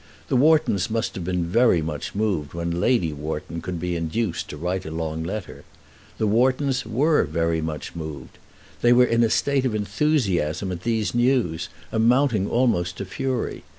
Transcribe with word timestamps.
The 0.29 0.35
Whartons 0.35 0.89
must 0.89 1.13
have 1.13 1.23
been 1.23 1.45
very 1.45 1.79
much 1.79 2.15
moved 2.15 2.55
when 2.55 2.81
Lady 2.81 3.13
Wharton 3.13 3.61
could 3.61 3.79
be 3.79 3.95
induced 3.95 4.49
to 4.49 4.57
write 4.57 4.83
a 4.83 4.89
long 4.89 5.21
letter. 5.23 5.63
The 6.17 6.25
Whartons 6.25 6.87
were 6.87 7.23
very 7.23 7.61
much 7.61 7.95
moved. 7.95 8.39
They 8.81 8.93
were 8.93 9.05
in 9.05 9.23
a 9.23 9.29
state 9.29 9.63
of 9.63 9.75
enthusiasm 9.75 10.71
at 10.71 10.81
these 10.81 11.13
news, 11.13 11.69
amounting 11.91 12.49
almost 12.49 12.97
to 12.97 13.05
fury. 13.05 13.61